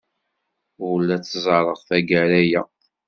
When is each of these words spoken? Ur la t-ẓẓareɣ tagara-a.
Ur 0.87 0.97
la 1.07 1.17
t-ẓẓareɣ 1.17 1.77
tagara-a. 1.87 2.61